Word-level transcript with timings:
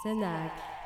Sonac. 0.00 0.77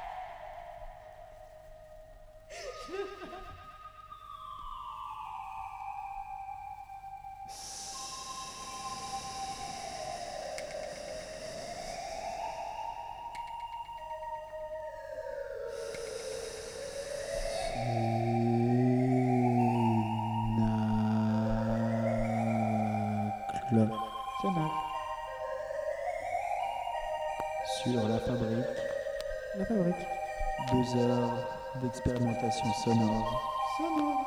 Sonore, 32.53 33.43
Sonore. 33.79 34.27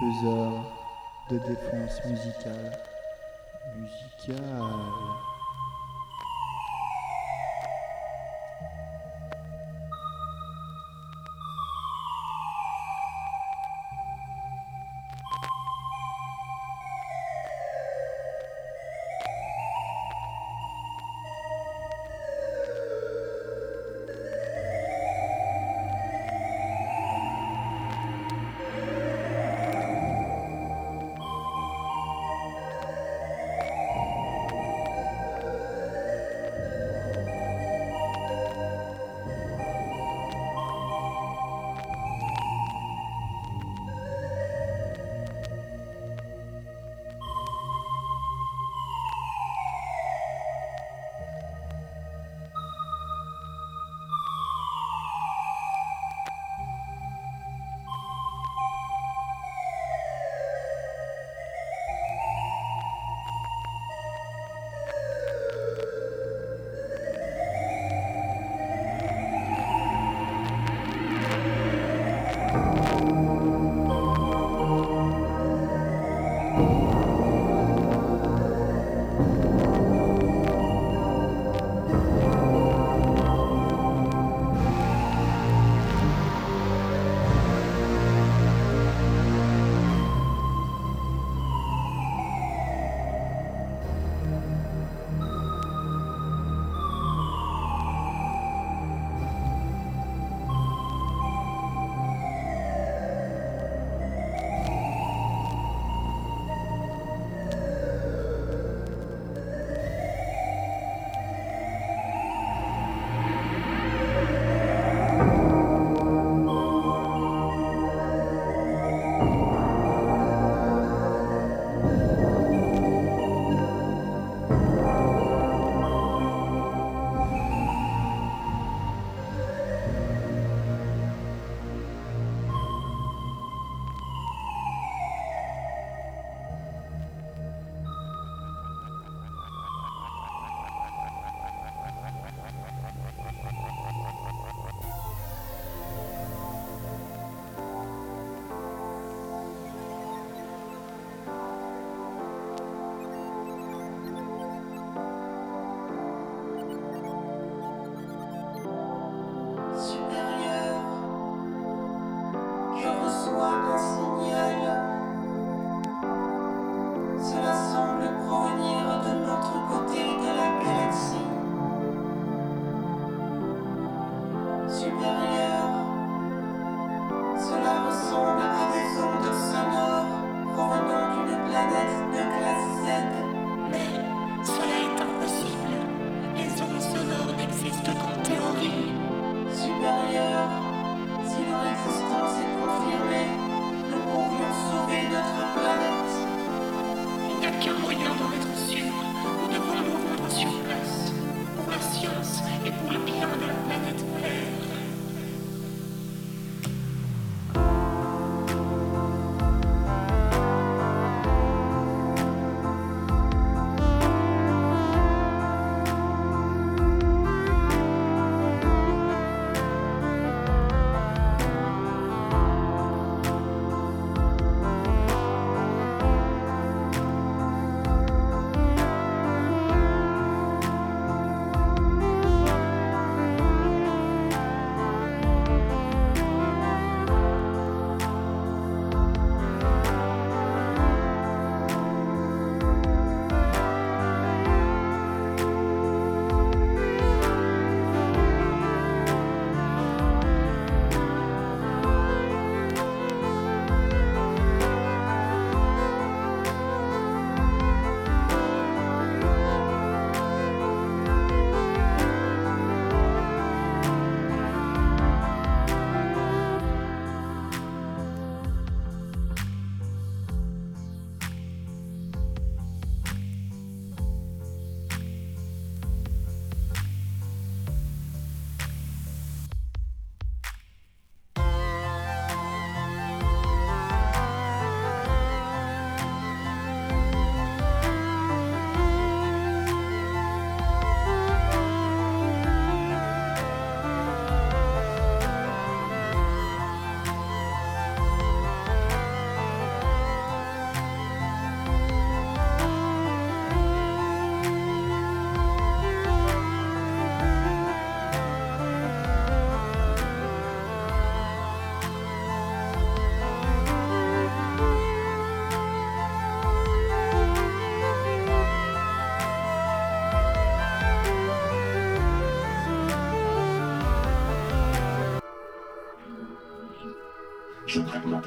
deux 0.00 0.28
heures 0.28 0.64
de 1.30 1.38
défense 1.38 2.04
musicale. 2.06 2.78
Musicale. 3.76 5.27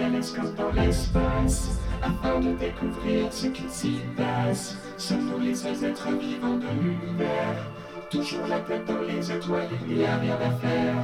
Télescope 0.02 0.56
dans 0.56 0.72
l'espace 0.72 1.80
afin 2.02 2.40
de 2.40 2.54
découvrir 2.54 3.32
ce 3.32 3.48
qui 3.48 3.64
s'y 3.70 4.00
passe. 4.18 4.76
Sommes-nous 4.98 5.40
les 5.40 5.56
seuls 5.56 5.84
êtres 5.84 6.10
vivants 6.20 6.58
de 6.58 6.66
l'univers? 6.82 7.70
Toujours 8.10 8.48
la 8.48 8.60
tête 8.60 8.86
dans 8.88 9.02
les 9.02 9.32
étoiles, 9.32 9.70
il 9.88 9.98
n'y 9.98 10.06
a 10.06 10.18
rien 10.18 10.36
à 10.36 10.52
faire. 10.52 10.96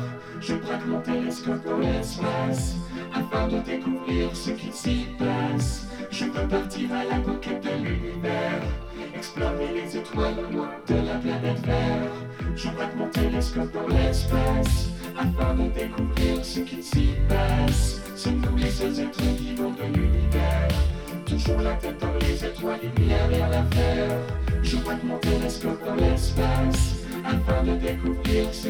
Je 0.42 0.56
braque 0.56 0.86
mon 0.88 1.00
télescope 1.02 1.64
dans 1.66 1.78
l'espace 1.78 2.76
afin 3.14 3.48
de 3.48 3.60
découvrir 3.60 4.36
ce 4.36 4.52
qui 4.52 4.72
s'y 4.72 5.08
passe. 5.17 5.17
Afin 27.98 28.10
de 28.10 28.14
découvrir 28.14 28.54
ce 28.54 28.68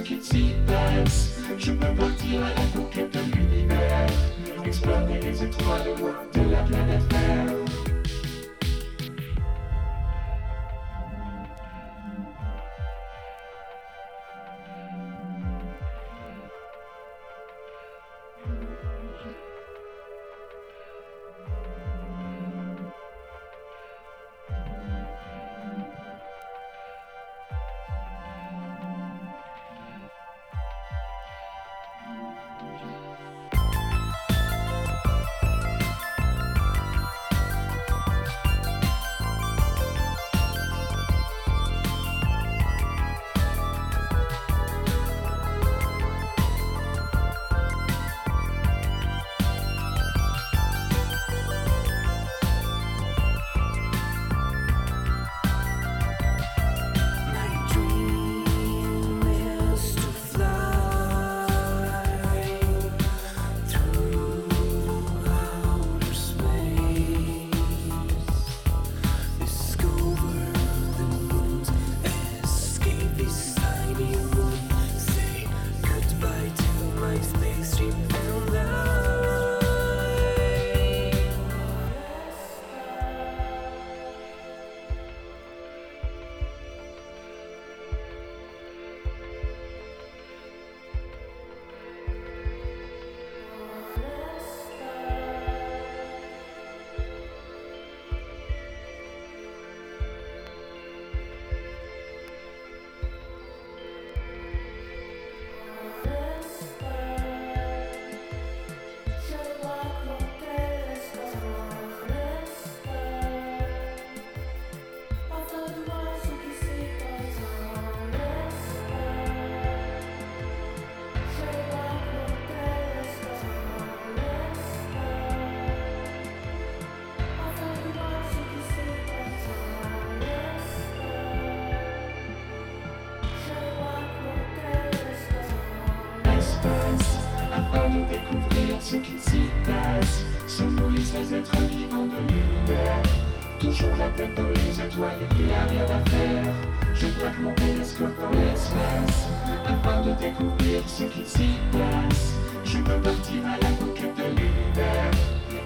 rien 144.26 145.86
à 145.86 146.09
faire. 146.09 146.54
Je 146.94 147.07
braque 147.07 147.40
mon 147.40 147.54
télescope 147.54 148.16
dans 148.19 148.40
l'espace 148.40 149.28
afin 149.66 150.02
de 150.02 150.12
découvrir 150.14 150.81
ce 150.88 151.04
qui 151.04 151.26
s'y 151.26 151.50
passe. 151.71 152.33
Je 152.64 152.78
veux 152.78 153.02
partir 153.02 153.45
à 153.45 153.57
la 153.62 153.69
conquête 153.78 154.16
de 154.16 154.24
l'univers, 154.24 155.12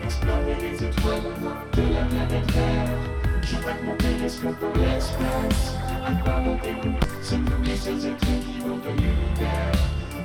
explorer 0.04 0.58
les 0.62 0.84
étoiles 0.84 1.22
loin 1.42 1.58
de 1.74 1.94
la 1.94 2.04
planète 2.06 2.48
Terre. 2.48 2.98
Je 3.42 3.56
braque 3.58 3.84
mon 3.84 3.96
télescope 3.96 4.60
dans 4.60 4.82
l'espace 4.82 5.76
afin 6.06 6.42
de 6.42 6.62
découvrir 6.62 7.00
sommes-nous 7.22 7.64
les 7.64 7.76
seuls 7.76 8.06
êtres 8.06 8.26
vivants 8.26 8.78
de 8.78 8.90
l'univers. 8.90 9.72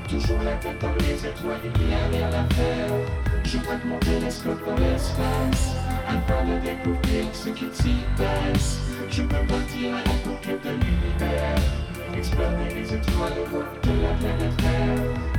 Toujours 0.09 0.43
la 0.45 0.53
tête 0.53 0.81
dans 0.81 0.95
les 1.01 1.27
étoiles, 1.27 1.61
il 1.65 1.87
n'y 1.87 1.95
a 1.95 2.07
rien 2.11 2.29
à 2.29 2.55
faire. 2.55 2.91
Je 3.45 3.59
braque 3.59 3.85
mon 3.85 3.99
télescope 3.99 4.61
dans 4.67 4.77
l'espace 4.77 5.76
de 6.47 6.59
découvrir 6.61 7.25
ce 7.33 7.49
qui 7.51 7.67
s'y 7.73 7.97
passe. 8.17 8.79
Je 9.11 9.23
peux 9.23 9.47
partir 9.47 9.95
à 9.95 9.99
la 9.99 10.15
conquête 10.25 10.63
de 10.63 10.71
l'univers, 10.71 11.57
explorer 12.17 12.75
les 12.75 12.95
étoiles 12.95 13.33
loin 13.51 13.65
de 13.83 14.03
la 14.03 14.15
planète 14.15 14.57
Terre. 14.57 15.37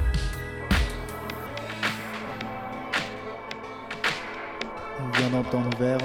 On 5.00 5.18
vient 5.18 5.30
d'entendre 5.30 5.78
vers 5.80 5.98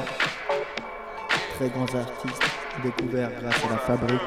très 1.55 1.69
grands 1.69 1.95
artistes 1.99 2.43
découverts 2.83 3.31
grâce 3.41 3.65
à 3.65 3.71
la 3.71 3.79
fabrique. 3.79 4.21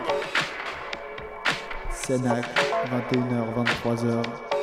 Sénac, 1.92 2.46
21h, 2.92 3.46
23h. 3.84 4.55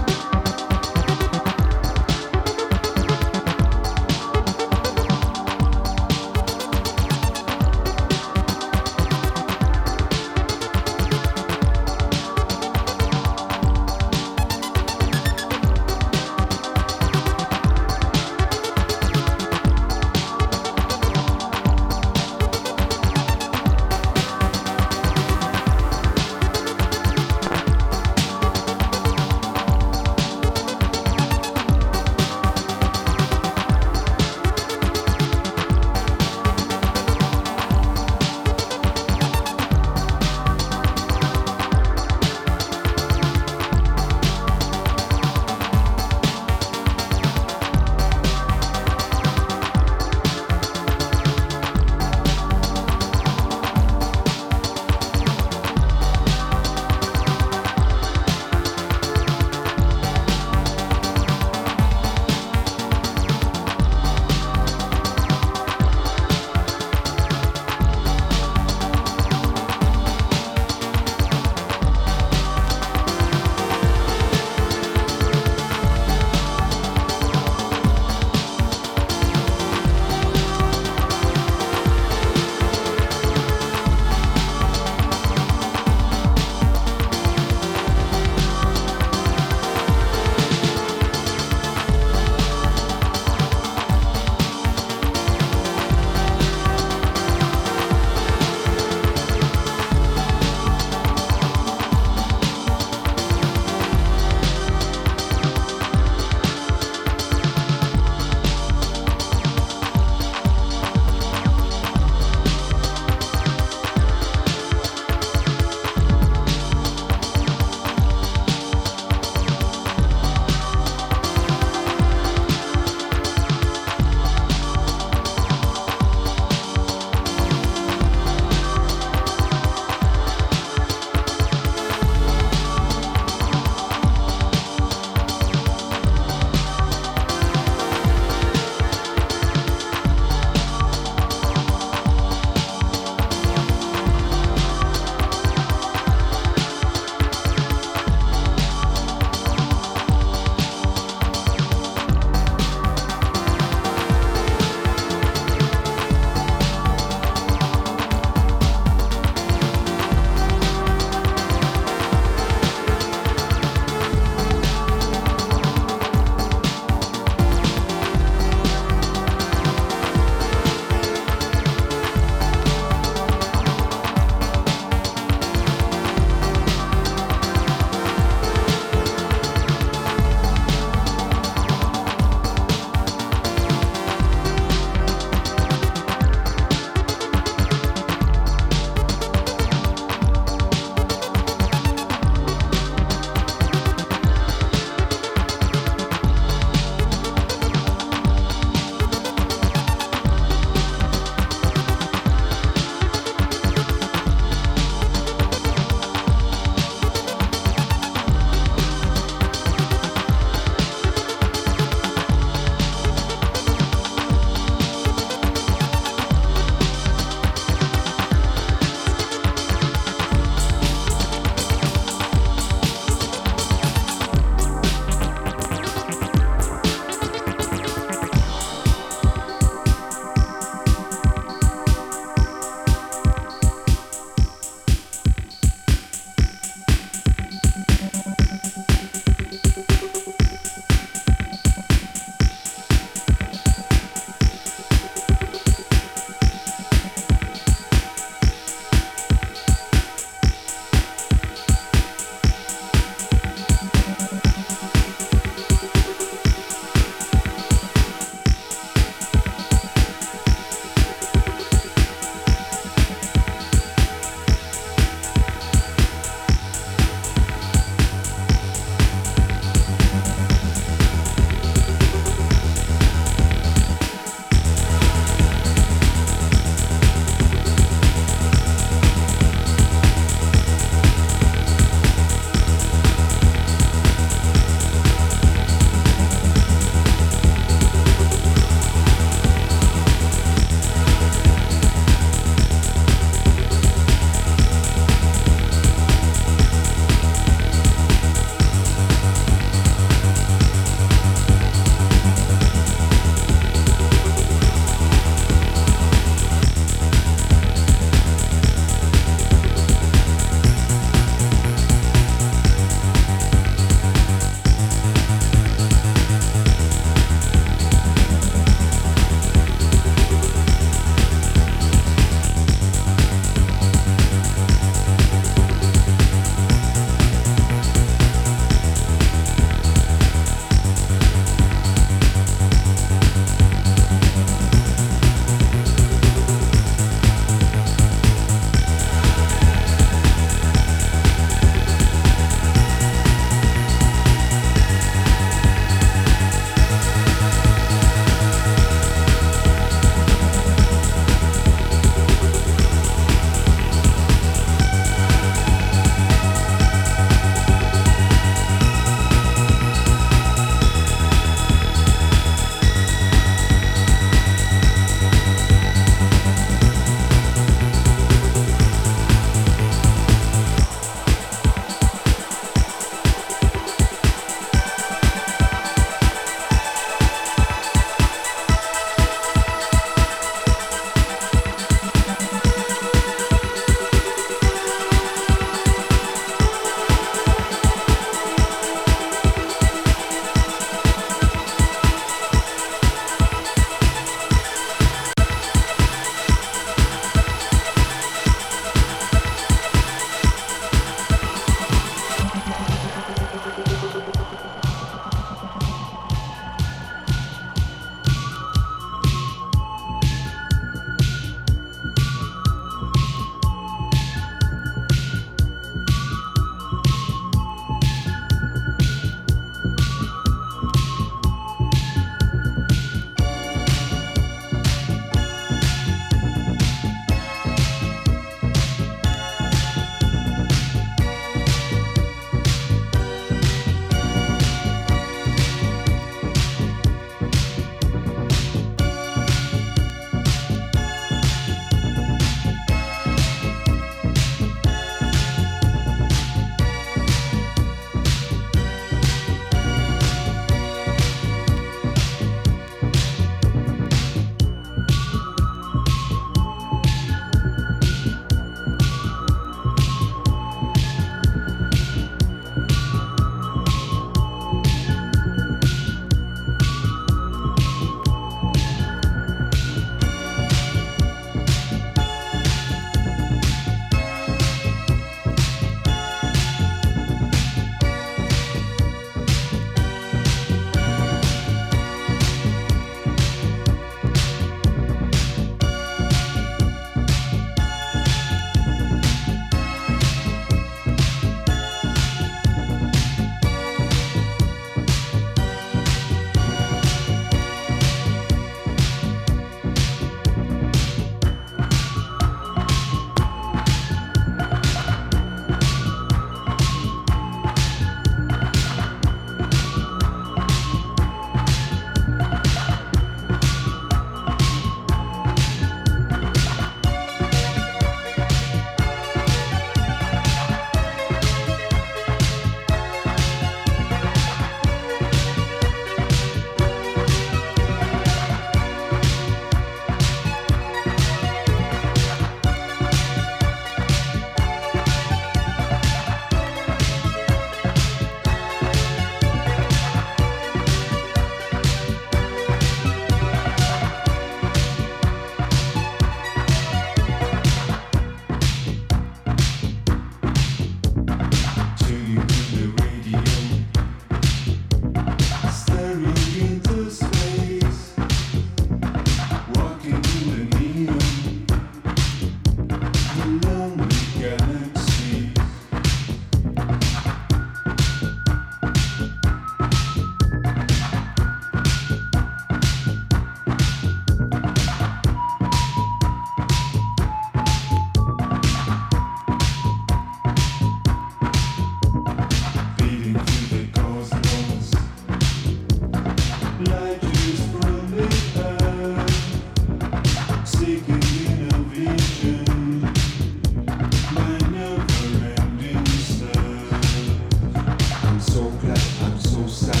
sound. 599.71 600.00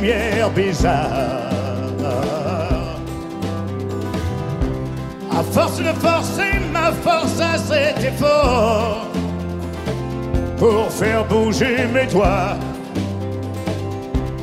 Lumières 0.00 0.50
bizarres 0.50 1.48
À 5.30 5.42
force 5.42 5.78
de 5.78 5.92
forcer 6.00 6.58
ma 6.72 6.92
force 6.92 7.40
à 7.40 7.58
cet 7.58 8.04
effort 8.04 9.06
Pour 10.58 10.90
faire 10.90 11.24
bouger 11.26 11.86
mes 11.92 12.06
doigts 12.06 12.56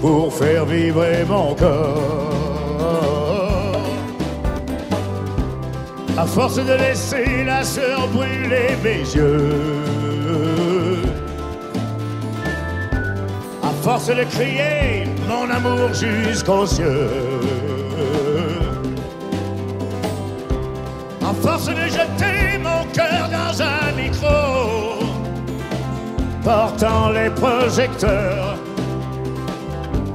Pour 0.01 0.33
faire 0.33 0.65
vibrer 0.65 1.25
mon 1.27 1.55
corps. 1.55 2.25
À 6.17 6.25
force 6.25 6.55
de 6.55 6.73
laisser 6.73 7.43
la 7.45 7.63
sœur 7.63 8.07
brûler 8.07 8.77
mes 8.83 8.99
yeux. 8.99 11.01
À 13.61 13.69
force 13.81 14.07
de 14.07 14.23
crier 14.23 14.94
mon 15.45 15.53
amour 15.53 15.93
jusqu'aux 15.93 16.65
cieux 16.65 17.09
À 21.21 21.33
force 21.41 21.67
de 21.67 21.87
jeter 21.87 22.57
mon 22.61 22.83
cœur 22.93 23.29
dans 23.29 23.61
un 23.61 23.91
micro 23.95 25.05
Portant 26.43 27.11
les 27.11 27.29
projecteurs 27.29 28.57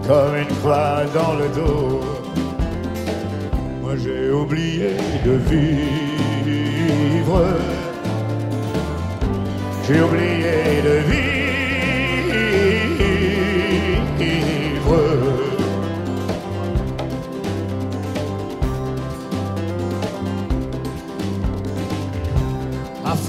Comme 0.07 0.37
une 0.37 0.57
croix 0.59 1.03
dans 1.15 1.35
le 1.35 1.49
dos 1.49 2.01
moi 3.83 3.99
j'ai 4.05 4.31
oublié 4.31 4.91
de 5.25 5.33
vivre. 5.51 7.43
J'ai 9.85 10.01
oublié 10.01 10.83
de 10.85 11.11
vivre. 11.11 11.30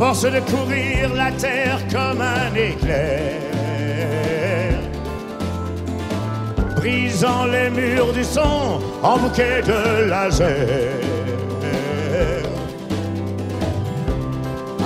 Force 0.02 0.24
de 0.24 0.40
courir 0.40 1.14
la 1.14 1.32
terre 1.34 1.80
comme 1.92 2.22
un 2.22 2.52
éclair, 2.56 3.38
brisant 6.76 7.46
les 7.46 7.70
murs 7.70 8.12
du 8.12 8.24
son 8.24 8.82
en 9.04 9.18
bouquet 9.20 9.62
de 9.62 10.10
laser. 10.10 10.90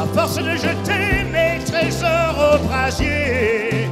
À 0.01 0.05
force 0.13 0.35
de 0.35 0.55
jeter 0.67 1.23
mes 1.31 1.63
trésors 1.63 2.37
au 2.51 2.57
brasier, 2.67 3.87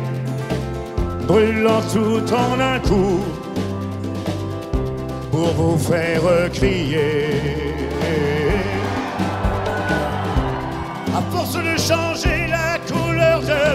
brûlant 1.25 1.83
tout 1.93 2.25
en 2.33 2.59
un 2.59 2.79
coup 2.79 3.23
pour 5.31 5.53
vous 5.53 5.77
faire 5.77 6.51
crier. 6.51 7.62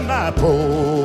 Ma 0.08 0.32
peau, 0.32 1.04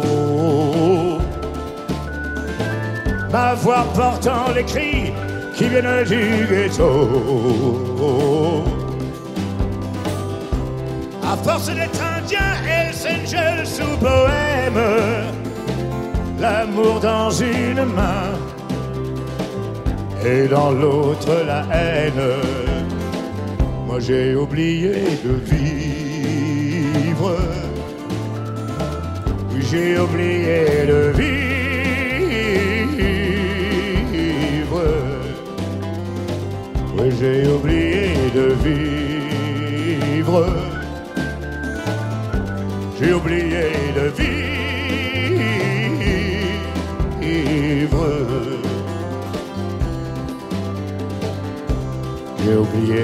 ma 3.31 3.53
voix 3.63 3.85
portant 3.93 4.47
les 4.55 4.63
cris 4.63 5.11
qui 5.55 5.65
viennent 5.71 6.03
du 6.13 6.23
ghetto. 6.49 6.89
À 11.31 11.35
force 11.45 11.67
d'être 11.77 12.01
indien, 12.17 12.51
Hells 12.67 13.03
Angels 13.13 13.67
sous 13.75 13.97
poème, 13.97 14.81
l'amour 16.39 16.99
dans 17.01 17.31
une 17.31 17.84
main 17.99 18.30
et 20.25 20.47
dans 20.47 20.71
l'autre 20.71 21.34
la 21.45 21.61
haine. 21.75 22.25
Moi 23.85 23.99
j'ai 23.99 24.35
oublié 24.35 24.93
de 25.25 25.34
vivre. 25.51 25.72
J'ai 29.73 29.97
oublié 29.97 30.85
de 30.85 30.99
vivre. 31.17 31.33
J'ai 37.19 37.47
oublié 37.47 38.13
de 38.35 38.45
vivre. 38.63 40.45
J'ai 42.99 43.13
oublié 43.13 43.65
de 43.95 44.05
vivre. 44.19 44.43
J'ai 52.45 52.55
oublié 52.57 53.01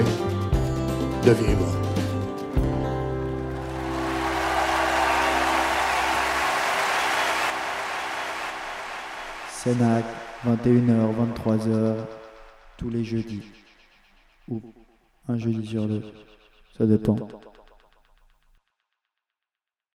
Sénac, 9.70 10.04
21h, 10.44 11.14
23h, 11.46 11.94
tous 12.76 12.90
les 12.90 13.04
jeudis. 13.04 13.44
Ou 14.48 14.60
un 15.28 15.38
jeudi 15.38 15.64
sur 15.64 15.86
deux. 15.86 16.02
Ça 16.76 16.86
dépend. 16.86 17.16